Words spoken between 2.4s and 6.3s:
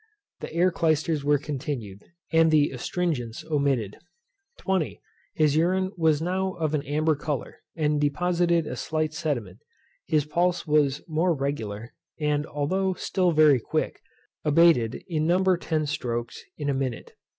the astringents omitted. 20. His urine was